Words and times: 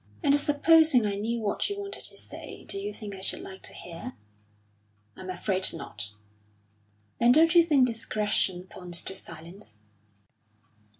"And 0.23 0.35
supposing 0.39 1.05
I 1.05 1.13
knew 1.13 1.41
what 1.41 1.69
you 1.69 1.79
wanted 1.79 2.01
to 2.05 2.17
say, 2.17 2.65
do 2.65 2.79
you 2.79 2.91
think 2.91 3.13
I 3.13 3.21
should 3.21 3.41
like 3.41 3.61
to 3.61 3.73
hear?" 3.75 4.13
"I'm 5.15 5.29
afraid 5.29 5.71
not." 5.75 6.15
"Then 7.19 7.31
don't 7.31 7.53
you 7.53 7.61
think 7.61 7.85
discretion 7.85 8.63
points 8.63 9.03
to 9.03 9.13
silence?" 9.13 9.81